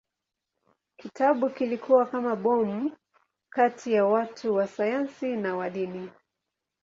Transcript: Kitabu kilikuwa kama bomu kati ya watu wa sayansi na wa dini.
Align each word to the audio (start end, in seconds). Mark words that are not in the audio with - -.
Kitabu 0.97 1.49
kilikuwa 1.49 2.05
kama 2.05 2.35
bomu 2.35 2.91
kati 3.49 3.93
ya 3.93 4.05
watu 4.05 4.53
wa 4.55 4.67
sayansi 4.67 5.35
na 5.35 5.55
wa 5.55 5.69
dini. 5.69 6.09